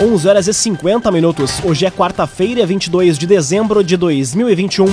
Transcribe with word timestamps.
11 0.00 0.28
horas 0.28 0.46
e 0.46 0.54
50 0.54 1.10
minutos. 1.10 1.60
Hoje 1.64 1.84
é 1.84 1.90
quarta-feira, 1.90 2.64
22 2.64 3.18
de 3.18 3.26
dezembro 3.26 3.82
de 3.82 3.96
2021. 3.96 4.86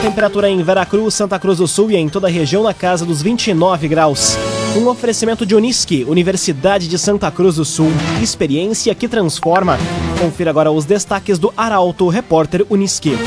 Temperatura 0.00 0.48
em 0.48 0.62
Veracruz, 0.62 1.14
Santa 1.14 1.40
Cruz 1.40 1.58
do 1.58 1.66
Sul 1.66 1.90
e 1.90 1.96
em 1.96 2.08
toda 2.08 2.28
a 2.28 2.30
região 2.30 2.62
na 2.62 2.72
casa 2.72 3.04
dos 3.04 3.20
29 3.20 3.88
graus. 3.88 4.36
Um 4.76 4.86
oferecimento 4.86 5.44
de 5.44 5.56
Unisque, 5.56 6.04
Universidade 6.06 6.86
de 6.86 6.96
Santa 6.96 7.28
Cruz 7.32 7.56
do 7.56 7.64
Sul. 7.64 7.90
Experiência 8.22 8.94
que 8.94 9.08
transforma. 9.08 9.76
Confira 10.20 10.50
agora 10.50 10.70
os 10.70 10.84
destaques 10.84 11.36
do 11.36 11.52
Arauto 11.56 12.06
Repórter 12.08 12.64
Unisque. 12.70 13.18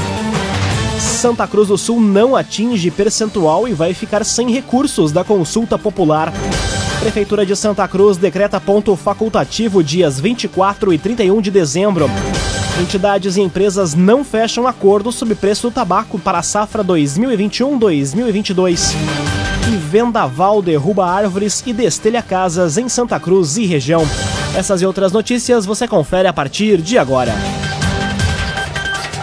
Santa 0.98 1.46
Cruz 1.46 1.68
do 1.68 1.78
Sul 1.78 2.00
não 2.00 2.38
atinge 2.38 2.90
percentual 2.90 3.68
e 3.68 3.74
vai 3.74 3.94
ficar 3.94 4.24
sem 4.24 4.50
recursos 4.50 5.12
da 5.12 5.26
consulta 5.26 5.78
popular. 5.78 6.32
Prefeitura 7.02 7.44
de 7.44 7.56
Santa 7.56 7.88
Cruz 7.88 8.16
decreta 8.16 8.62
ponto 8.62 8.96
facultativo 8.96 9.84
dias 9.84 10.20
24 10.20 10.94
e 10.94 11.00
31 11.00 11.42
de 11.42 11.50
dezembro. 11.50 12.08
Entidades 12.80 13.38
e 13.38 13.42
empresas 13.42 13.96
não 13.96 14.24
fecham 14.24 14.68
acordo 14.68 15.12
sobre 15.12 15.34
preço 15.34 15.68
do 15.68 15.74
tabaco 15.74 16.20
para 16.20 16.38
a 16.38 16.44
safra 16.44 16.84
2021-2022. 16.84 18.94
E 19.68 19.72
vendaval 19.78 20.62
derruba 20.62 21.08
árvores 21.08 21.64
e 21.66 21.74
destelha 21.74 22.22
casas 22.22 22.78
em 22.78 22.88
Santa 22.88 23.20
Cruz 23.20 23.58
e 23.58 23.66
região. 23.66 24.08
Essas 24.56 24.84
e 24.84 24.86
outras 24.86 25.12
notícias 25.12 25.66
você 25.66 25.88
confere 25.88 26.28
a 26.28 26.34
partir 26.34 26.84
de 26.84 27.00
agora. 27.00 27.34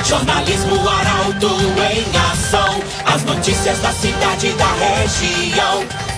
Jornalismo 0.05 0.81
Arauto 0.89 1.47
em 1.47 2.17
ação. 2.33 2.81
As 3.05 3.23
notícias 3.23 3.79
da 3.79 3.93
cidade 3.93 4.49
e 4.49 4.53
da 4.55 4.73
região. 4.73 6.18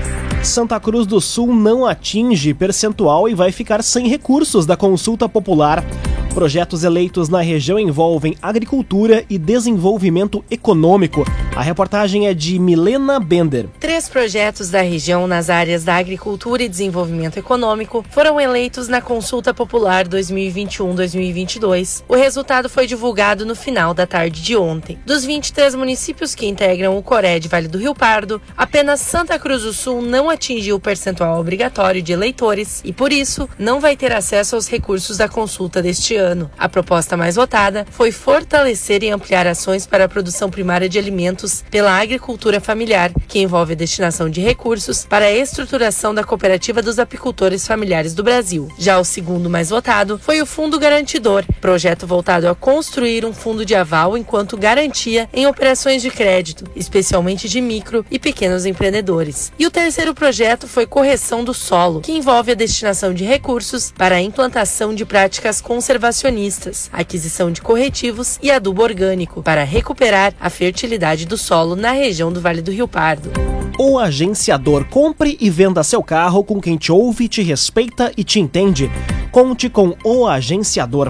Santa 0.43 0.79
Cruz 0.79 1.05
do 1.05 1.21
Sul 1.21 1.53
não 1.53 1.85
atinge 1.85 2.51
percentual 2.51 3.29
e 3.29 3.35
vai 3.35 3.51
ficar 3.51 3.83
sem 3.83 4.07
recursos 4.07 4.65
da 4.65 4.75
consulta 4.75 5.29
popular. 5.29 5.85
Projetos 6.33 6.83
eleitos 6.83 7.29
na 7.29 7.41
região 7.41 7.77
envolvem 7.77 8.35
agricultura 8.41 9.23
e 9.29 9.37
desenvolvimento 9.37 10.43
econômico. 10.49 11.23
A 11.53 11.61
reportagem 11.61 12.27
é 12.27 12.33
de 12.33 12.57
Milena 12.57 13.19
Bender. 13.19 13.67
Três 13.77 14.07
projetos 14.07 14.69
da 14.69 14.81
região 14.81 15.27
nas 15.27 15.49
áreas 15.49 15.83
da 15.83 15.95
agricultura 15.95 16.63
e 16.63 16.69
desenvolvimento 16.69 17.37
econômico 17.37 18.05
foram 18.09 18.39
eleitos 18.39 18.87
na 18.87 19.01
Consulta 19.01 19.53
Popular 19.53 20.07
2021-2022. 20.07 22.03
O 22.07 22.15
resultado 22.15 22.69
foi 22.69 22.87
divulgado 22.87 23.45
no 23.45 23.53
final 23.53 23.93
da 23.93 24.07
tarde 24.07 24.41
de 24.41 24.55
ontem. 24.55 24.97
Dos 25.05 25.25
23 25.25 25.75
municípios 25.75 26.33
que 26.33 26.47
integram 26.47 26.97
o 26.97 27.03
Coré 27.03 27.37
de 27.37 27.49
Vale 27.49 27.67
do 27.67 27.77
Rio 27.77 27.93
Pardo, 27.93 28.41
apenas 28.55 29.01
Santa 29.01 29.37
Cruz 29.37 29.63
do 29.63 29.73
Sul 29.73 30.01
não 30.01 30.29
atingiu 30.29 30.77
o 30.77 30.79
percentual 30.79 31.37
obrigatório 31.37 32.01
de 32.01 32.13
eleitores 32.13 32.81
e, 32.85 32.93
por 32.93 33.11
isso, 33.11 33.49
não 33.59 33.81
vai 33.81 33.97
ter 33.97 34.13
acesso 34.13 34.55
aos 34.55 34.69
recursos 34.69 35.17
da 35.17 35.27
consulta 35.27 35.81
deste 35.81 36.15
ano. 36.15 36.49
A 36.57 36.69
proposta 36.69 37.17
mais 37.17 37.35
votada 37.35 37.85
foi 37.91 38.13
fortalecer 38.13 39.03
e 39.03 39.09
ampliar 39.09 39.45
ações 39.45 39.85
para 39.85 40.05
a 40.05 40.09
produção 40.09 40.49
primária 40.49 40.87
de 40.87 40.97
alimentos 40.97 41.40
pela 41.69 41.99
agricultura 41.99 42.59
familiar, 42.61 43.11
que 43.27 43.39
envolve 43.39 43.73
a 43.73 43.75
destinação 43.75 44.29
de 44.29 44.41
recursos 44.41 45.05
para 45.05 45.25
a 45.25 45.31
estruturação 45.31 46.13
da 46.13 46.23
Cooperativa 46.23 46.81
dos 46.81 46.99
Apicultores 46.99 47.67
Familiares 47.67 48.13
do 48.13 48.23
Brasil. 48.23 48.67
Já 48.77 48.99
o 48.99 49.05
segundo 49.05 49.49
mais 49.49 49.69
votado 49.69 50.19
foi 50.19 50.41
o 50.41 50.45
Fundo 50.45 50.79
Garantidor, 50.79 51.43
projeto 51.59 52.05
voltado 52.05 52.47
a 52.47 52.55
construir 52.55 53.25
um 53.25 53.33
fundo 53.33 53.65
de 53.65 53.73
aval 53.73 54.17
enquanto 54.17 54.57
garantia 54.57 55.27
em 55.33 55.47
operações 55.47 56.01
de 56.01 56.11
crédito, 56.11 56.65
especialmente 56.75 57.49
de 57.49 57.59
micro 57.61 58.05
e 58.11 58.19
pequenos 58.19 58.65
empreendedores. 58.65 59.51
E 59.57 59.65
o 59.65 59.71
terceiro 59.71 60.13
projeto 60.13 60.67
foi 60.67 60.85
Correção 60.85 61.43
do 61.43 61.53
Solo, 61.53 62.01
que 62.01 62.11
envolve 62.11 62.51
a 62.51 62.55
destinação 62.55 63.13
de 63.13 63.23
recursos 63.23 63.91
para 63.97 64.15
a 64.15 64.21
implantação 64.21 64.93
de 64.93 65.05
práticas 65.05 65.61
conservacionistas, 65.61 66.89
aquisição 66.91 67.51
de 67.51 67.61
corretivos 67.61 68.37
e 68.41 68.51
adubo 68.51 68.83
orgânico 68.83 69.41
para 69.41 69.63
recuperar 69.63 70.33
a 70.39 70.49
fertilidade 70.49 71.25
do 71.31 71.37
solo 71.37 71.77
na 71.77 71.93
região 71.93 72.29
do 72.31 72.39
Vale 72.41 72.61
do 72.61 72.71
Rio 72.71 72.87
Pardo. 72.89 73.31
O 73.79 73.97
agenciador 73.97 74.83
compre 74.89 75.37
e 75.39 75.49
venda 75.49 75.81
seu 75.81 76.03
carro 76.03 76.43
com 76.43 76.59
quem 76.59 76.75
te 76.75 76.91
ouve, 76.91 77.29
te 77.29 77.41
respeita 77.41 78.11
e 78.17 78.23
te 78.23 78.39
entende. 78.39 78.91
Conte 79.31 79.69
com 79.69 79.95
o 80.03 80.27
agenciador. 80.27 81.09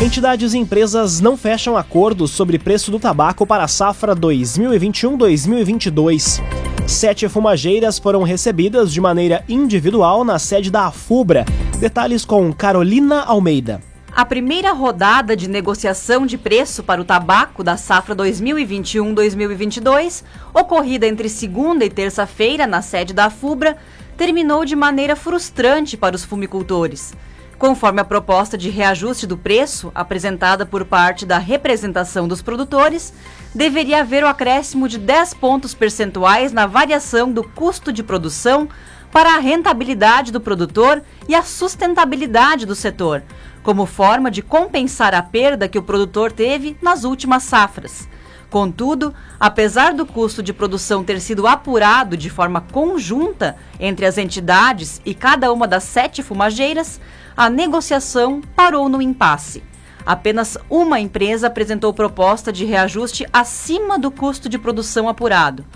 Entidades 0.00 0.52
e 0.52 0.58
empresas 0.58 1.20
não 1.20 1.38
fecham 1.38 1.74
acordos 1.74 2.32
sobre 2.32 2.58
preço 2.58 2.90
do 2.90 3.00
tabaco 3.00 3.46
para 3.46 3.64
a 3.64 3.68
safra 3.68 4.14
2021-2022. 4.14 6.42
Sete 6.86 7.26
fumageiras 7.30 7.98
foram 7.98 8.22
recebidas 8.22 8.92
de 8.92 9.00
maneira 9.00 9.42
individual 9.48 10.22
na 10.22 10.38
sede 10.38 10.70
da 10.70 10.84
AFUBRA. 10.86 11.46
Detalhes 11.80 12.26
com 12.26 12.52
Carolina 12.52 13.22
Almeida. 13.22 13.80
A 14.18 14.26
primeira 14.26 14.72
rodada 14.72 15.36
de 15.36 15.48
negociação 15.48 16.26
de 16.26 16.36
preço 16.36 16.82
para 16.82 17.00
o 17.00 17.04
tabaco 17.04 17.62
da 17.62 17.76
safra 17.76 18.16
2021-2022, 18.16 20.24
ocorrida 20.52 21.06
entre 21.06 21.28
segunda 21.28 21.84
e 21.84 21.88
terça-feira 21.88 22.66
na 22.66 22.82
sede 22.82 23.14
da 23.14 23.30
FUBRA, 23.30 23.76
terminou 24.16 24.64
de 24.64 24.74
maneira 24.74 25.14
frustrante 25.14 25.96
para 25.96 26.16
os 26.16 26.24
fumicultores. 26.24 27.14
Conforme 27.58 28.00
a 28.00 28.04
proposta 28.04 28.58
de 28.58 28.70
reajuste 28.70 29.24
do 29.24 29.36
preço 29.36 29.92
apresentada 29.94 30.66
por 30.66 30.84
parte 30.84 31.24
da 31.24 31.38
representação 31.38 32.26
dos 32.26 32.42
produtores, 32.42 33.14
deveria 33.54 34.00
haver 34.00 34.24
o 34.24 34.28
acréscimo 34.28 34.88
de 34.88 34.98
10 34.98 35.34
pontos 35.34 35.74
percentuais 35.74 36.52
na 36.52 36.66
variação 36.66 37.30
do 37.30 37.44
custo 37.44 37.92
de 37.92 38.02
produção 38.02 38.68
para 39.12 39.36
a 39.36 39.38
rentabilidade 39.38 40.32
do 40.32 40.40
produtor 40.40 41.02
e 41.28 41.34
a 41.34 41.42
sustentabilidade 41.42 42.66
do 42.66 42.74
setor, 42.74 43.22
como 43.62 43.86
forma 43.86 44.30
de 44.30 44.42
compensar 44.42 45.14
a 45.14 45.22
perda 45.22 45.68
que 45.68 45.78
o 45.78 45.82
produtor 45.82 46.32
teve 46.32 46.76
nas 46.80 47.04
últimas 47.04 47.42
safras. 47.42 48.08
Contudo, 48.50 49.14
apesar 49.38 49.92
do 49.92 50.06
custo 50.06 50.42
de 50.42 50.54
produção 50.54 51.04
ter 51.04 51.20
sido 51.20 51.46
apurado 51.46 52.16
de 52.16 52.30
forma 52.30 52.62
conjunta 52.62 53.56
entre 53.78 54.06
as 54.06 54.16
entidades 54.16 55.02
e 55.04 55.14
cada 55.14 55.52
uma 55.52 55.68
das 55.68 55.84
sete 55.84 56.22
fumageiras, 56.22 56.98
a 57.36 57.50
negociação 57.50 58.40
parou 58.56 58.88
no 58.88 59.02
impasse. 59.02 59.62
Apenas 60.04 60.56
uma 60.70 60.98
empresa 60.98 61.48
apresentou 61.48 61.92
proposta 61.92 62.50
de 62.50 62.64
reajuste 62.64 63.26
acima 63.30 63.98
do 63.98 64.10
custo 64.10 64.48
de 64.48 64.58
produção 64.58 65.06
apurado. 65.06 65.66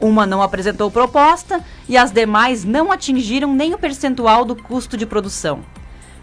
Uma 0.00 0.24
não 0.24 0.40
apresentou 0.40 0.90
proposta 0.90 1.62
e 1.88 1.96
as 1.96 2.10
demais 2.10 2.64
não 2.64 2.90
atingiram 2.90 3.52
nem 3.52 3.74
o 3.74 3.78
percentual 3.78 4.44
do 4.44 4.56
custo 4.56 4.96
de 4.96 5.06
produção. 5.06 5.60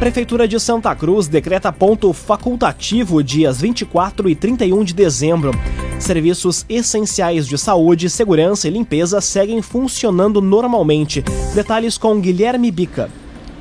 Prefeitura 0.00 0.48
de 0.48 0.58
Santa 0.58 0.96
Cruz 0.96 1.28
decreta 1.28 1.70
ponto 1.70 2.10
facultativo 2.14 3.22
dias 3.22 3.60
24 3.60 4.30
e 4.30 4.34
31 4.34 4.82
de 4.82 4.94
dezembro. 4.94 5.52
Serviços 5.98 6.64
essenciais 6.70 7.46
de 7.46 7.58
saúde, 7.58 8.08
segurança 8.08 8.66
e 8.66 8.70
limpeza 8.70 9.20
seguem 9.20 9.60
funcionando 9.60 10.40
normalmente. 10.40 11.22
Detalhes 11.54 11.98
com 11.98 12.18
Guilherme 12.18 12.70
Bica. 12.70 13.10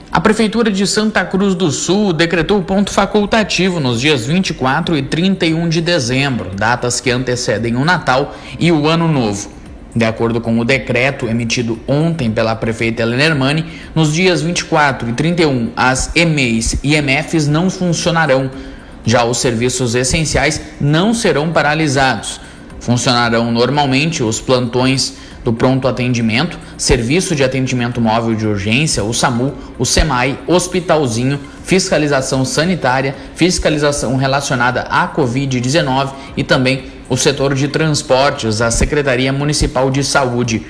A 0.10 0.22
Prefeitura 0.22 0.72
de 0.72 0.88
Santa 0.88 1.26
Cruz 1.26 1.54
do 1.56 1.70
Sul 1.72 2.14
decretou 2.14 2.64
ponto 2.64 2.90
facultativo 2.90 3.82
nos 3.82 4.00
dias 4.00 4.26
24 4.26 4.98
e 4.98 5.04
31 5.04 5.68
de 5.68 5.82
dezembro, 5.82 6.52
datas 6.56 7.02
que 7.02 7.12
antecedem 7.12 7.76
o 7.76 7.84
Natal 7.84 8.34
e 8.58 8.72
o 8.72 8.88
Ano 8.88 9.10
Novo. 9.10 9.59
De 9.96 10.06
acordo 10.06 10.40
com 10.40 10.60
o 10.60 10.66
decreto 10.66 11.28
emitido 11.28 11.80
ontem 11.88 12.30
pela 12.30 12.56
prefeita 12.56 13.02
Helena 13.02 13.24
Hermani, 13.24 13.66
nos 13.96 14.14
dias 14.14 14.42
24 14.42 15.10
e 15.10 15.14
31 15.14 15.72
as 15.76 16.12
EMEIs 16.16 16.78
e 16.84 16.96
EMFs 16.96 17.48
não 17.48 17.70
funcionarão. 17.70 18.52
Já 19.04 19.24
os 19.24 19.40
serviços 19.40 19.96
essenciais 19.96 20.62
não 20.80 21.14
serão 21.14 21.52
paralisados. 21.52 22.40
Funcionarão 22.80 23.52
normalmente 23.52 24.22
os 24.22 24.40
plantões 24.40 25.16
do 25.44 25.54
pronto 25.54 25.88
atendimento, 25.88 26.60
serviço 26.78 27.36
de 27.36 27.44
atendimento 27.44 28.00
móvel 28.00 28.36
de 28.36 28.46
urgência, 28.46 29.04
o 29.04 29.14
SAMU, 29.14 29.54
o 29.80 29.86
SEMAI, 29.86 30.38
hospitalzinho, 30.46 31.40
fiscalização 31.64 32.46
sanitária, 32.46 33.16
fiscalização 33.36 34.16
relacionada 34.16 34.82
à 34.82 35.08
Covid-19 35.08 36.12
e 36.38 36.44
também 36.44 36.99
o 37.10 37.18
setor 37.18 37.56
de 37.56 37.68
transportes, 37.68 38.62
a 38.62 38.70
Secretaria 38.70 39.34
Municipal 39.34 39.90
de 39.90 40.04
Saúde. 40.04 40.66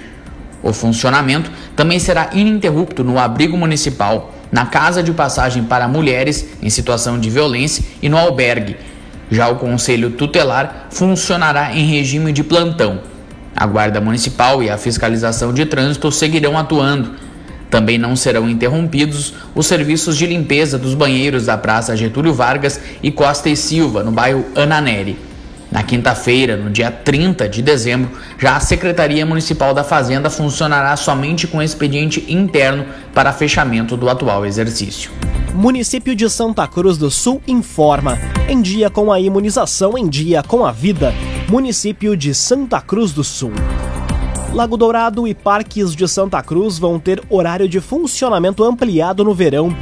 O 0.63 0.71
funcionamento 0.71 1.51
também 1.75 1.99
será 1.99 2.29
ininterrupto 2.33 3.03
no 3.03 3.19
abrigo 3.19 3.57
municipal, 3.57 4.33
na 4.51 4.65
casa 4.65 5.03
de 5.03 5.11
passagem 5.11 5.63
para 5.63 5.87
mulheres 5.87 6.47
em 6.61 6.69
situação 6.69 7.19
de 7.19 7.29
violência 7.29 7.83
e 8.01 8.07
no 8.07 8.17
albergue. 8.17 8.77
Já 9.29 9.49
o 9.49 9.57
Conselho 9.57 10.11
Tutelar 10.11 10.87
funcionará 10.89 11.75
em 11.75 11.85
regime 11.85 12.31
de 12.31 12.43
plantão. 12.43 13.01
A 13.55 13.65
Guarda 13.67 14.01
Municipal 14.01 14.63
e 14.63 14.69
a 14.69 14.77
Fiscalização 14.77 15.53
de 15.53 15.65
Trânsito 15.65 16.11
seguirão 16.11 16.57
atuando. 16.57 17.15
Também 17.69 17.97
não 17.97 18.15
serão 18.15 18.49
interrompidos 18.49 19.33
os 19.53 19.67
serviços 19.67 20.17
de 20.17 20.25
limpeza 20.25 20.77
dos 20.79 20.95
banheiros 20.95 21.45
da 21.45 21.57
Praça 21.57 21.95
Getúlio 21.95 22.33
Vargas 22.33 22.79
e 23.03 23.11
Costa 23.11 23.49
e 23.49 23.55
Silva, 23.55 24.03
no 24.03 24.11
bairro 24.11 24.43
Ananeri. 24.55 25.28
Na 25.71 25.83
quinta-feira, 25.83 26.57
no 26.57 26.69
dia 26.69 26.89
30 26.89 27.47
de 27.47 27.61
dezembro, 27.61 28.09
já 28.39 28.55
a 28.55 28.59
Secretaria 28.59 29.25
Municipal 29.25 29.73
da 29.73 29.83
Fazenda 29.83 30.29
funcionará 30.29 30.95
somente 30.97 31.45
com 31.45 31.61
expediente 31.61 32.25
interno 32.27 32.85
para 33.13 33.31
fechamento 33.31 33.95
do 33.95 34.09
atual 34.09 34.45
exercício. 34.45 35.11
Município 35.53 36.15
de 36.15 36.27
Santa 36.29 36.67
Cruz 36.67 36.97
do 36.97 37.11
Sul 37.11 37.41
informa. 37.47 38.17
Em 38.47 38.61
dia 38.61 38.89
com 38.89 39.11
a 39.11 39.19
imunização, 39.19 39.95
em 39.95 40.07
dia 40.07 40.41
com 40.41 40.65
a 40.65 40.71
vida. 40.71 41.13
Município 41.47 42.17
de 42.17 42.33
Santa 42.33 42.81
Cruz 42.81 43.11
do 43.11 43.23
Sul. 43.23 43.51
Lago 44.53 44.75
Dourado 44.75 45.27
e 45.27 45.35
parques 45.35 45.95
de 45.95 46.07
Santa 46.07 46.41
Cruz 46.41 46.79
vão 46.79 46.99
ter 46.99 47.21
horário 47.29 47.69
de 47.69 47.79
funcionamento 47.79 48.63
ampliado 48.63 49.23
no 49.23 49.35
verão 49.35 49.75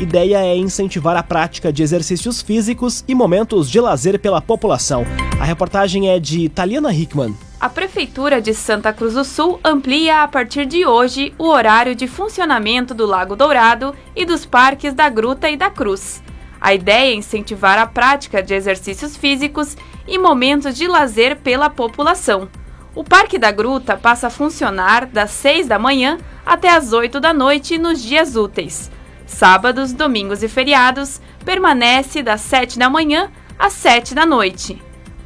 Ideia 0.00 0.38
é 0.38 0.56
incentivar 0.56 1.16
a 1.16 1.22
prática 1.22 1.72
de 1.72 1.80
exercícios 1.80 2.42
físicos 2.42 3.04
e 3.06 3.14
momentos 3.14 3.70
de 3.70 3.80
lazer 3.80 4.18
pela 4.18 4.40
população. 4.40 5.04
A 5.40 5.44
reportagem 5.44 6.10
é 6.10 6.18
de 6.18 6.48
Taliana 6.48 6.92
Hickman. 6.92 7.34
A 7.60 7.68
Prefeitura 7.68 8.42
de 8.42 8.52
Santa 8.52 8.92
Cruz 8.92 9.14
do 9.14 9.24
Sul 9.24 9.60
amplia 9.64 10.24
a 10.24 10.28
partir 10.28 10.66
de 10.66 10.84
hoje 10.84 11.32
o 11.38 11.44
horário 11.44 11.94
de 11.94 12.08
funcionamento 12.08 12.92
do 12.92 13.06
Lago 13.06 13.36
Dourado 13.36 13.94
e 14.16 14.26
dos 14.26 14.44
parques 14.44 14.92
da 14.92 15.08
Gruta 15.08 15.48
e 15.48 15.56
da 15.56 15.70
Cruz. 15.70 16.20
A 16.60 16.74
ideia 16.74 17.12
é 17.12 17.14
incentivar 17.14 17.78
a 17.78 17.86
prática 17.86 18.42
de 18.42 18.52
exercícios 18.52 19.16
físicos 19.16 19.76
e 20.08 20.18
momentos 20.18 20.74
de 20.74 20.88
lazer 20.88 21.36
pela 21.36 21.70
população. 21.70 22.48
O 22.96 23.04
Parque 23.04 23.38
da 23.38 23.52
Gruta 23.52 23.96
passa 23.96 24.26
a 24.26 24.30
funcionar 24.30 25.06
das 25.06 25.30
6 25.30 25.68
da 25.68 25.78
manhã 25.78 26.18
até 26.44 26.68
as 26.68 26.92
8 26.92 27.20
da 27.20 27.32
noite 27.32 27.78
nos 27.78 28.02
dias 28.02 28.34
úteis. 28.34 28.90
Sábados, 29.26 29.92
domingos 29.92 30.42
e 30.42 30.48
feriados 30.48 31.20
permanece 31.44 32.22
das 32.22 32.40
7 32.42 32.78
da 32.78 32.90
manhã 32.90 33.30
às 33.58 33.72
7 33.72 34.14
da 34.14 34.26
noite. 34.26 34.80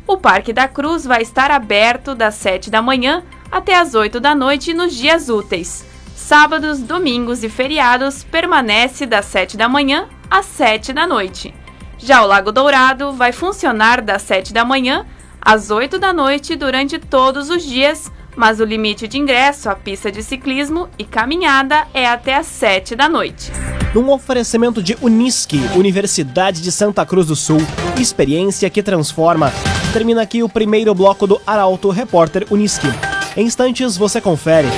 O 0.07 0.17
Parque 0.17 0.53
da 0.53 0.67
Cruz 0.67 1.05
vai 1.05 1.23
estar 1.23 1.51
aberto 1.51 2.15
das 2.15 2.35
7 2.37 2.71
da 2.71 2.81
manhã 2.81 3.23
até 3.51 3.77
as 3.77 3.95
8 3.95 4.21
da 4.21 4.35
noite 4.35 4.73
nos 4.73 4.95
dias 4.95 5.29
úteis. 5.29 5.85
Sábados, 6.15 6.81
domingos 6.81 7.43
e 7.43 7.49
feriados 7.49 8.23
permanece 8.23 9.07
das 9.07 9.27
7 9.27 9.57
da 9.57 9.69
manhã 9.69 10.09
às 10.31 10.47
7 10.47 10.93
da 10.93 11.07
noite. 11.07 11.55
Já 11.99 12.23
o 12.23 12.27
Lago 12.27 12.53
Dourado 12.53 13.13
vai 13.13 13.33
funcionar 13.33 14.01
das 14.01 14.23
7 14.23 14.53
da 14.53 14.65
manhã 14.65 15.05
às 15.41 15.71
8 15.71 15.99
da 15.99 16.13
noite 16.13 16.55
durante 16.55 16.99
todos 16.99 17.51
os 17.51 17.63
dias, 17.63 18.11
mas 18.37 18.61
o 18.61 18.65
limite 18.65 19.09
de 19.09 19.19
ingresso 19.19 19.69
à 19.69 19.75
pista 19.75 20.13
de 20.13 20.23
ciclismo 20.23 20.89
e 20.99 21.05
caminhada 21.05 21.87
é 21.93 22.07
até 22.07 22.37
às 22.37 22.47
7 22.47 22.95
da 22.95 23.09
noite 23.09 23.51
num 23.95 24.11
oferecimento 24.11 24.83
de 24.83 24.97
Unisque, 25.01 25.61
Universidade 25.75 26.61
de 26.61 26.71
Santa 26.71 27.05
Cruz 27.07 27.27
do 27.27 27.37
Sul, 27.37 27.61
experiência 27.99 28.69
que 28.69 28.83
transforma. 28.83 29.53
Termina 29.93 30.23
aqui 30.23 30.43
o 30.43 30.49
primeiro 30.49 30.95
bloco 30.95 31.27
do 31.27 31.41
Arauto 31.47 31.91
Repórter 31.91 32.47
Unisque. 32.51 32.89
Em 33.37 33.47
instantes 33.47 33.97
você 33.97 34.21
confere. 34.21 34.69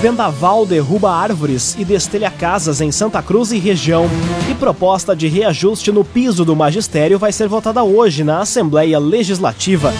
Vendaval 0.00 0.64
derruba 0.64 1.10
árvores 1.10 1.74
e 1.76 1.84
destelha 1.84 2.30
casas 2.30 2.80
em 2.80 2.92
Santa 2.92 3.20
Cruz 3.20 3.50
e 3.50 3.58
região. 3.58 4.06
E 4.48 4.54
proposta 4.54 5.16
de 5.16 5.26
reajuste 5.26 5.90
no 5.90 6.04
piso 6.04 6.44
do 6.44 6.54
magistério 6.54 7.18
vai 7.18 7.32
ser 7.32 7.48
votada 7.48 7.82
hoje 7.82 8.22
na 8.22 8.40
Assembleia 8.40 8.98
Legislativa. 8.98 9.92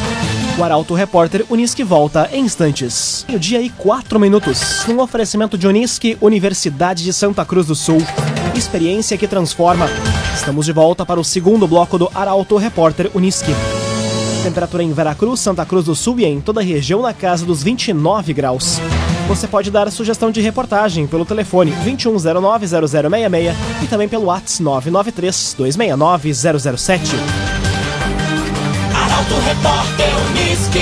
O 0.58 0.64
Arauto 0.64 0.92
Repórter 0.92 1.46
Unisque 1.48 1.84
volta 1.84 2.28
em 2.32 2.44
instantes. 2.44 3.24
O 3.32 3.38
dia 3.38 3.62
e 3.62 3.70
quatro 3.70 4.18
minutos. 4.18 4.84
Num 4.88 5.00
oferecimento 5.00 5.56
de 5.56 5.68
Unisque, 5.68 6.18
Universidade 6.20 7.04
de 7.04 7.12
Santa 7.12 7.44
Cruz 7.44 7.68
do 7.68 7.76
Sul. 7.76 7.98
Experiência 8.56 9.16
que 9.16 9.28
transforma. 9.28 9.86
Estamos 10.34 10.66
de 10.66 10.72
volta 10.72 11.06
para 11.06 11.20
o 11.20 11.24
segundo 11.24 11.68
bloco 11.68 11.96
do 11.96 12.10
Arauto 12.12 12.56
Repórter 12.56 13.08
Unisque. 13.14 13.52
Temperatura 14.42 14.82
em 14.82 14.92
Veracruz, 14.92 15.38
Santa 15.38 15.64
Cruz 15.64 15.84
do 15.84 15.94
Sul 15.94 16.18
e 16.18 16.24
em 16.24 16.40
toda 16.40 16.60
a 16.60 16.64
região 16.64 17.02
na 17.02 17.14
casa 17.14 17.46
dos 17.46 17.62
29 17.62 18.32
graus. 18.32 18.80
Você 19.28 19.46
pode 19.46 19.70
dar 19.70 19.92
sugestão 19.92 20.32
de 20.32 20.40
reportagem 20.40 21.06
pelo 21.06 21.24
telefone 21.24 21.72
2109-0066 21.84 23.54
e 23.84 23.86
também 23.86 24.08
pelo 24.08 24.24
WhatsApp 24.24 24.64
993-269-007. 24.90 27.67
Arauto 29.28 29.40
Repórter 29.40 30.08
Uniski. 30.30 30.78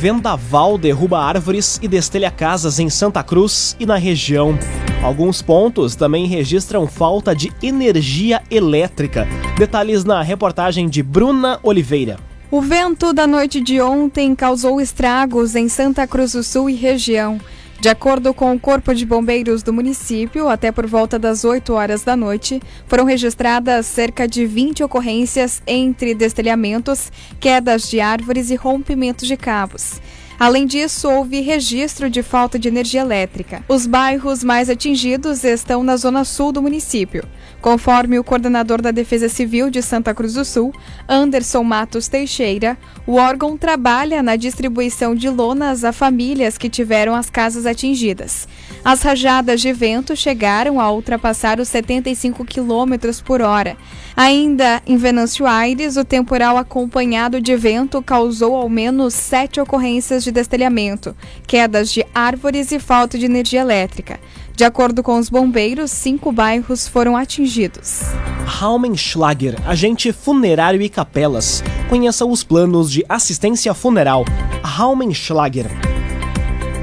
Vendaval 0.00 0.78
derruba 0.78 1.20
árvores 1.20 1.78
e 1.82 1.88
destelha 1.88 2.30
casas 2.30 2.78
em 2.78 2.88
Santa 2.88 3.22
Cruz 3.22 3.76
e 3.78 3.86
na 3.86 3.96
região. 3.96 4.56
Alguns 5.02 5.42
pontos 5.42 5.96
também 5.96 6.26
registram 6.26 6.86
falta 6.86 7.34
de 7.34 7.52
energia 7.62 8.42
elétrica. 8.50 9.26
Detalhes 9.58 10.04
na 10.04 10.22
reportagem 10.22 10.88
de 10.88 11.02
Bruna 11.02 11.58
Oliveira. 11.62 12.18
O 12.50 12.60
vento 12.60 13.12
da 13.12 13.26
noite 13.26 13.60
de 13.60 13.80
ontem 13.80 14.34
causou 14.34 14.80
estragos 14.80 15.56
em 15.56 15.68
Santa 15.68 16.06
Cruz 16.06 16.32
do 16.32 16.42
Sul 16.42 16.70
e 16.70 16.74
região 16.74 17.40
De 17.82 17.88
acordo 17.88 18.32
com 18.32 18.54
o 18.54 18.60
Corpo 18.60 18.94
de 18.94 19.04
Bombeiros 19.04 19.64
do 19.64 19.72
município, 19.72 20.48
até 20.48 20.70
por 20.70 20.86
volta 20.86 21.18
das 21.18 21.44
8 21.44 21.72
horas 21.72 22.04
da 22.04 22.14
noite, 22.14 22.62
foram 22.86 23.04
registradas 23.04 23.86
cerca 23.86 24.28
de 24.28 24.46
20 24.46 24.84
ocorrências 24.84 25.60
entre 25.66 26.14
destelhamentos, 26.14 27.10
quedas 27.40 27.90
de 27.90 28.00
árvores 28.00 28.50
e 28.50 28.54
rompimentos 28.54 29.26
de 29.26 29.36
cabos. 29.36 30.00
Além 30.42 30.66
disso, 30.66 31.08
houve 31.08 31.40
registro 31.40 32.10
de 32.10 32.20
falta 32.20 32.58
de 32.58 32.66
energia 32.66 33.00
elétrica. 33.00 33.62
Os 33.68 33.86
bairros 33.86 34.42
mais 34.42 34.68
atingidos 34.68 35.44
estão 35.44 35.84
na 35.84 35.96
zona 35.96 36.24
sul 36.24 36.50
do 36.50 36.60
município. 36.60 37.22
Conforme 37.60 38.18
o 38.18 38.24
coordenador 38.24 38.82
da 38.82 38.90
Defesa 38.90 39.28
Civil 39.28 39.70
de 39.70 39.80
Santa 39.80 40.12
Cruz 40.12 40.34
do 40.34 40.44
Sul, 40.44 40.74
Anderson 41.08 41.62
Matos 41.62 42.08
Teixeira, 42.08 42.76
o 43.06 43.14
órgão 43.14 43.56
trabalha 43.56 44.20
na 44.20 44.34
distribuição 44.34 45.14
de 45.14 45.28
lonas 45.28 45.84
a 45.84 45.92
famílias 45.92 46.58
que 46.58 46.68
tiveram 46.68 47.14
as 47.14 47.30
casas 47.30 47.64
atingidas. 47.64 48.48
As 48.84 49.00
rajadas 49.02 49.60
de 49.60 49.72
vento 49.72 50.16
chegaram 50.16 50.80
a 50.80 50.90
ultrapassar 50.90 51.60
os 51.60 51.68
75 51.68 52.44
km 52.44 53.22
por 53.24 53.40
hora. 53.40 53.76
Ainda 54.16 54.82
em 54.84 54.96
Venâncio 54.96 55.46
Aires, 55.46 55.96
o 55.96 56.04
temporal 56.04 56.56
acompanhado 56.56 57.40
de 57.40 57.54
vento 57.54 58.02
causou 58.02 58.56
ao 58.56 58.68
menos 58.68 59.14
sete 59.14 59.60
ocorrências 59.60 60.24
de 60.24 60.32
destelhamento, 60.32 61.16
quedas 61.46 61.92
de 61.92 62.04
árvores 62.12 62.72
e 62.72 62.80
falta 62.80 63.16
de 63.16 63.24
energia 63.24 63.60
elétrica. 63.60 64.18
De 64.54 64.64
acordo 64.64 65.00
com 65.00 65.16
os 65.16 65.30
bombeiros, 65.30 65.92
cinco 65.92 66.32
bairros 66.32 66.88
foram 66.88 67.16
atingidos. 67.16 68.00
Raumenschlager, 68.44 69.56
agente 69.64 70.12
funerário 70.12 70.82
e 70.82 70.88
capelas. 70.88 71.62
Conheça 71.88 72.26
os 72.26 72.42
planos 72.42 72.90
de 72.90 73.04
assistência 73.08 73.72
funeral. 73.74 74.24
Raumenschlager. 74.62 75.70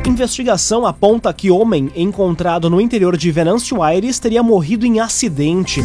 Investigação 0.07 0.85
aponta 0.85 1.33
que 1.33 1.51
homem 1.51 1.91
encontrado 1.95 2.69
no 2.69 2.81
interior 2.81 3.15
de 3.15 3.31
Venâncio 3.31 3.83
Aires 3.83 4.17
teria 4.17 4.41
morrido 4.41 4.85
em 4.85 4.99
acidente. 4.99 5.81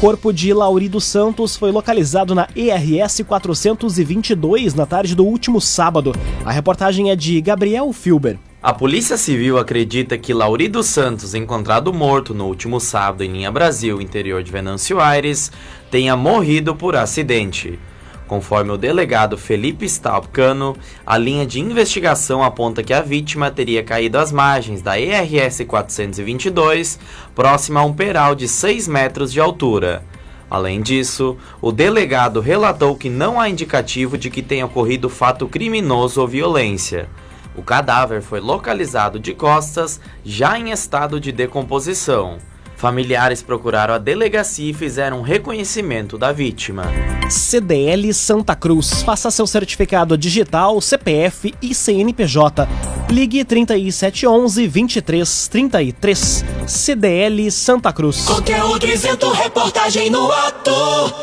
Corpo 0.00 0.32
de 0.32 0.52
Laurido 0.52 1.00
Santos 1.00 1.56
foi 1.56 1.72
localizado 1.72 2.34
na 2.34 2.48
ERS 2.54 3.22
422 3.26 4.74
na 4.74 4.84
tarde 4.84 5.14
do 5.14 5.24
último 5.24 5.60
sábado. 5.60 6.12
A 6.44 6.52
reportagem 6.52 7.10
é 7.10 7.16
de 7.16 7.40
Gabriel 7.40 7.92
Filber. 7.92 8.38
A 8.62 8.74
Polícia 8.74 9.16
Civil 9.16 9.58
acredita 9.58 10.18
que 10.18 10.34
Laurido 10.34 10.82
Santos, 10.82 11.34
encontrado 11.34 11.92
morto 11.94 12.34
no 12.34 12.46
último 12.46 12.78
sábado 12.78 13.24
em 13.24 13.32
Linha 13.32 13.50
Brasil, 13.50 14.00
interior 14.00 14.42
de 14.42 14.50
Venâncio 14.50 15.00
Aires, 15.00 15.50
tenha 15.90 16.16
morrido 16.16 16.74
por 16.74 16.96
acidente. 16.96 17.78
Conforme 18.26 18.72
o 18.72 18.76
delegado 18.76 19.38
Felipe 19.38 19.86
Stalpcano, 19.86 20.76
a 21.06 21.16
linha 21.16 21.46
de 21.46 21.60
investigação 21.60 22.42
aponta 22.42 22.82
que 22.82 22.92
a 22.92 23.00
vítima 23.00 23.52
teria 23.52 23.84
caído 23.84 24.18
às 24.18 24.32
margens 24.32 24.82
da 24.82 24.98
ERS 24.98 25.62
422, 25.66 26.98
próxima 27.36 27.80
a 27.80 27.84
um 27.84 27.92
peral 27.92 28.34
de 28.34 28.48
6 28.48 28.88
metros 28.88 29.32
de 29.32 29.38
altura. 29.38 30.02
Além 30.50 30.80
disso, 30.80 31.36
o 31.60 31.70
delegado 31.70 32.40
relatou 32.40 32.96
que 32.96 33.08
não 33.08 33.40
há 33.40 33.48
indicativo 33.48 34.18
de 34.18 34.28
que 34.28 34.42
tenha 34.42 34.66
ocorrido 34.66 35.08
fato 35.08 35.46
criminoso 35.46 36.20
ou 36.20 36.26
violência. 36.26 37.08
O 37.56 37.62
cadáver 37.62 38.22
foi 38.22 38.40
localizado 38.40 39.18
de 39.18 39.34
costas, 39.34 40.00
já 40.24 40.58
em 40.58 40.70
estado 40.70 41.20
de 41.20 41.30
decomposição. 41.30 42.38
Familiares 42.76 43.42
procuraram 43.42 43.94
a 43.94 43.98
delegacia 43.98 44.70
e 44.70 44.74
fizeram 44.74 45.20
um 45.20 45.22
reconhecimento 45.22 46.18
da 46.18 46.30
vítima. 46.30 46.84
CDL 47.30 48.12
Santa 48.12 48.54
Cruz. 48.54 49.02
Faça 49.02 49.30
seu 49.30 49.46
certificado 49.46 50.16
digital, 50.16 50.80
CPF 50.80 51.54
e 51.62 51.74
CNPJ. 51.74 52.68
Ligue 53.10 53.44
3711 53.44 54.68
2333. 54.68 56.44
CDL 56.66 57.50
Santa 57.50 57.92
Cruz. 57.92 58.26
Conteúdo 58.26 58.86
isento, 58.86 59.30
reportagem 59.30 60.10
no 60.10 60.30
ato. 60.30 60.70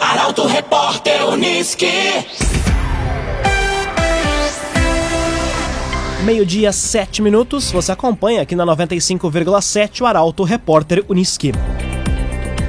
Arauto 0.02 0.48
Repórter 0.48 1.28
Uniski. 1.30 1.88
Meio-dia, 6.24 6.72
7 6.72 7.22
minutos. 7.22 7.70
Você 7.70 7.92
acompanha 7.92 8.44
aqui 8.44 8.56
na 8.56 8.66
95,7 8.66 10.00
o 10.00 10.06
Arauto 10.06 10.44
Repórter 10.44 11.04
Uniski. 11.10 11.52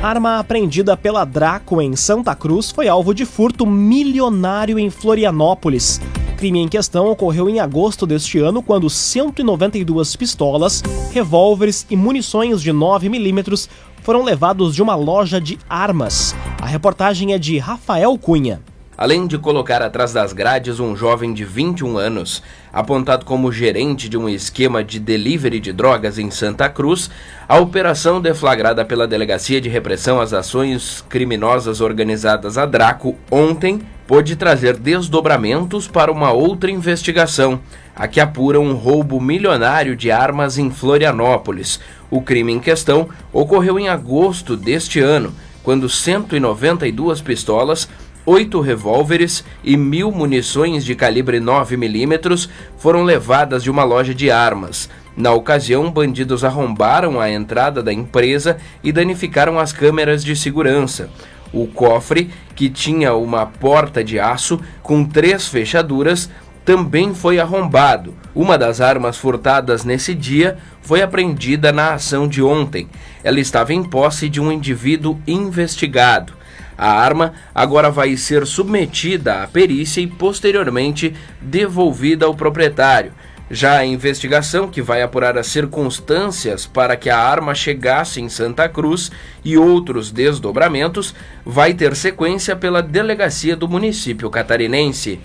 Arma 0.02 0.40
apreendida 0.40 0.96
pela 0.96 1.24
Draco 1.24 1.80
em 1.80 1.94
Santa 1.94 2.34
Cruz 2.34 2.72
foi 2.72 2.88
alvo 2.88 3.14
de 3.14 3.24
furto 3.24 3.64
milionário 3.64 4.76
em 4.76 4.90
Florianópolis. 4.90 6.00
O 6.32 6.36
crime 6.36 6.58
em 6.58 6.66
questão 6.66 7.08
ocorreu 7.08 7.48
em 7.48 7.60
agosto 7.60 8.04
deste 8.04 8.40
ano, 8.40 8.60
quando 8.60 8.90
192 8.90 10.16
pistolas, 10.16 10.82
revólveres 11.12 11.86
e 11.88 11.94
munições 11.94 12.60
de 12.60 12.72
9mm 12.72 13.68
foram 14.02 14.24
levados 14.24 14.74
de 14.74 14.82
uma 14.82 14.96
loja 14.96 15.40
de 15.40 15.60
armas. 15.70 16.34
A 16.60 16.66
reportagem 16.66 17.32
é 17.32 17.38
de 17.38 17.56
Rafael 17.58 18.18
Cunha. 18.18 18.60
Além 18.96 19.26
de 19.26 19.36
colocar 19.38 19.82
atrás 19.82 20.12
das 20.12 20.32
grades 20.32 20.78
um 20.78 20.94
jovem 20.94 21.34
de 21.34 21.44
21 21.44 21.98
anos, 21.98 22.42
apontado 22.72 23.24
como 23.24 23.50
gerente 23.50 24.08
de 24.08 24.16
um 24.16 24.28
esquema 24.28 24.84
de 24.84 25.00
delivery 25.00 25.58
de 25.58 25.72
drogas 25.72 26.16
em 26.16 26.30
Santa 26.30 26.68
Cruz, 26.68 27.10
a 27.48 27.58
operação 27.58 28.20
deflagrada 28.20 28.84
pela 28.84 29.06
Delegacia 29.06 29.60
de 29.60 29.68
Repressão 29.68 30.20
às 30.20 30.32
Ações 30.32 31.04
Criminosas 31.08 31.80
Organizadas 31.80 32.56
a 32.56 32.64
Draco 32.64 33.16
ontem 33.30 33.80
pôde 34.06 34.36
trazer 34.36 34.76
desdobramentos 34.76 35.88
para 35.88 36.12
uma 36.12 36.30
outra 36.30 36.70
investigação, 36.70 37.58
a 37.96 38.06
que 38.06 38.20
apura 38.20 38.60
um 38.60 38.74
roubo 38.74 39.20
milionário 39.20 39.96
de 39.96 40.10
armas 40.10 40.58
em 40.58 40.70
Florianópolis. 40.70 41.80
O 42.10 42.20
crime 42.20 42.52
em 42.52 42.60
questão 42.60 43.08
ocorreu 43.32 43.78
em 43.78 43.88
agosto 43.88 44.56
deste 44.56 45.00
ano, 45.00 45.34
quando 45.62 45.88
192 45.88 47.22
pistolas 47.22 47.88
oito 48.26 48.60
revólveres 48.60 49.44
e 49.62 49.76
mil 49.76 50.10
munições 50.10 50.84
de 50.84 50.94
calibre 50.94 51.38
9mm 51.40 52.48
foram 52.78 53.02
levadas 53.04 53.62
de 53.62 53.70
uma 53.70 53.84
loja 53.84 54.14
de 54.14 54.30
armas. 54.30 54.88
Na 55.16 55.32
ocasião, 55.32 55.90
bandidos 55.90 56.42
arrombaram 56.42 57.20
a 57.20 57.30
entrada 57.30 57.82
da 57.82 57.92
empresa 57.92 58.56
e 58.82 58.90
danificaram 58.90 59.58
as 59.58 59.72
câmeras 59.72 60.24
de 60.24 60.34
segurança. 60.34 61.10
O 61.52 61.68
cofre, 61.68 62.30
que 62.56 62.68
tinha 62.68 63.14
uma 63.14 63.46
porta 63.46 64.02
de 64.02 64.18
aço 64.18 64.60
com 64.82 65.04
três 65.04 65.46
fechaduras, 65.46 66.28
também 66.64 67.14
foi 67.14 67.38
arrombado. 67.38 68.14
Uma 68.34 68.58
das 68.58 68.80
armas 68.80 69.16
furtadas 69.16 69.84
nesse 69.84 70.14
dia 70.14 70.56
foi 70.80 71.02
apreendida 71.02 71.70
na 71.70 71.94
ação 71.94 72.26
de 72.26 72.42
ontem. 72.42 72.88
Ela 73.22 73.38
estava 73.38 73.72
em 73.72 73.84
posse 73.84 74.28
de 74.28 74.40
um 74.40 74.50
indivíduo 74.50 75.20
investigado. 75.26 76.32
A 76.76 76.90
arma 76.90 77.34
agora 77.54 77.90
vai 77.90 78.16
ser 78.16 78.46
submetida 78.46 79.42
à 79.42 79.46
perícia 79.46 80.00
e 80.00 80.06
posteriormente 80.06 81.14
devolvida 81.40 82.26
ao 82.26 82.34
proprietário. 82.34 83.12
Já 83.50 83.78
a 83.78 83.86
investigação, 83.86 84.68
que 84.68 84.80
vai 84.80 85.02
apurar 85.02 85.36
as 85.36 85.46
circunstâncias 85.48 86.66
para 86.66 86.96
que 86.96 87.10
a 87.10 87.18
arma 87.18 87.54
chegasse 87.54 88.20
em 88.20 88.28
Santa 88.28 88.68
Cruz 88.68 89.10
e 89.44 89.58
outros 89.58 90.10
desdobramentos, 90.10 91.14
vai 91.44 91.74
ter 91.74 91.94
sequência 91.94 92.56
pela 92.56 92.82
delegacia 92.82 93.54
do 93.54 93.68
município 93.68 94.30
catarinense. 94.30 95.20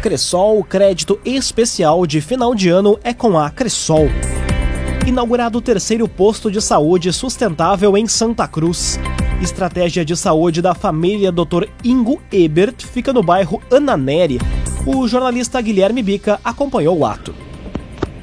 Cressol, 0.00 0.62
crédito 0.62 1.18
especial 1.24 2.06
de 2.06 2.20
final 2.20 2.54
de 2.54 2.68
ano 2.68 2.98
é 3.02 3.12
com 3.12 3.38
a 3.38 3.50
Cressol. 3.50 4.08
Inaugurado 5.06 5.58
o 5.58 5.62
terceiro 5.62 6.06
posto 6.06 6.50
de 6.50 6.62
saúde 6.62 7.12
sustentável 7.12 7.96
em 7.96 8.06
Santa 8.06 8.46
Cruz. 8.46 8.98
Estratégia 9.44 10.06
de 10.06 10.16
saúde 10.16 10.62
da 10.62 10.74
família 10.74 11.30
Dr. 11.30 11.66
Ingo 11.84 12.18
Ebert 12.32 12.82
fica 12.82 13.12
no 13.12 13.22
bairro 13.22 13.62
Ananeri. 13.70 14.40
O 14.86 15.06
jornalista 15.06 15.60
Guilherme 15.60 16.02
Bica 16.02 16.40
acompanhou 16.42 16.96
o 16.96 17.04
ato. 17.04 17.34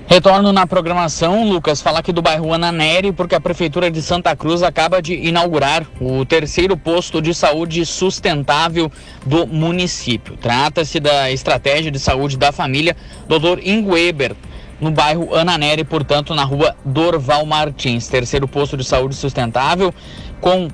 Retorno 0.08 0.52
na 0.52 0.66
programação, 0.66 1.48
Lucas, 1.48 1.80
falar 1.80 2.00
aqui 2.00 2.12
do 2.12 2.24
bairro 2.24 2.52
Ananeri, 2.52 3.12
porque 3.12 3.36
a 3.36 3.40
Prefeitura 3.40 3.92
de 3.92 4.02
Santa 4.02 4.36
Cruz 4.36 4.64
acaba 4.64 5.00
de 5.00 5.14
inaugurar 5.14 5.86
o 6.02 6.26
terceiro 6.26 6.76
posto 6.76 7.22
de 7.22 7.36
saúde 7.36 7.86
sustentável 7.86 8.92
do 9.24 9.46
município. 9.46 10.36
Trata-se 10.38 11.00
da 11.00 11.32
estratégia 11.32 11.92
de 11.92 12.00
saúde 12.00 12.36
da 12.36 12.52
família 12.52 12.98
Dr. 13.28 13.60
Ingo 13.64 13.96
Ebert 13.96 14.36
no 14.82 14.90
bairro 14.90 15.34
Ananeri, 15.36 15.84
portanto, 15.84 16.34
na 16.34 16.44
rua 16.44 16.76
Dorval 16.84 17.46
Martins. 17.46 18.08
Terceiro 18.08 18.48
posto 18.48 18.76
de 18.76 18.84
saúde 18.84 19.16
sustentável, 19.16 19.94
com 20.42 20.66
uh, 20.66 20.72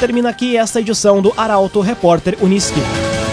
Termina 0.00 0.30
aqui 0.30 0.56
esta 0.56 0.80
edição 0.80 1.22
do 1.22 1.32
Arauto 1.36 1.80
Repórter 1.80 2.36
Unisque. 2.40 2.80